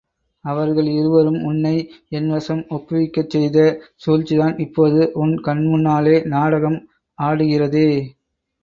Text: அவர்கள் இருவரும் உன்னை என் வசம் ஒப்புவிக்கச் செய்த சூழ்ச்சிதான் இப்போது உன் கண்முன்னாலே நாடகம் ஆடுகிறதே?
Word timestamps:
அவர்கள் 0.45 0.87
இருவரும் 0.91 1.37
உன்னை 1.43 1.73
என் 2.09 2.29
வசம் 2.29 2.63
ஒப்புவிக்கச் 2.69 3.29
செய்த 3.29 3.59
சூழ்ச்சிதான் 4.05 4.59
இப்போது 4.59 5.11
உன் 5.21 5.35
கண்முன்னாலே 5.45 6.17
நாடகம் 6.27 6.79
ஆடுகிறதே? 7.19 7.89